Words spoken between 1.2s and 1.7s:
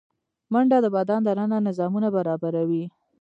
دننه